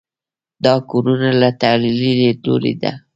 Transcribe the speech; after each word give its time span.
دا 0.63 0.73
ګورنه 0.89 1.31
له 1.41 1.49
تحلیلي 1.61 2.11
لیدلوري 2.19 2.73
ده. 2.81 2.91